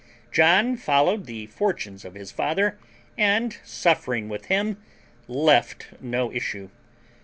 [0.31, 2.79] John followed the fortunes of his father,
[3.19, 4.77] and, suffering with him,
[5.27, 6.71] left no issue.